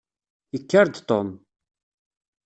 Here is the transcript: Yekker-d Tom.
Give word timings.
Yekker-d 0.53 0.95
Tom. 1.09 1.29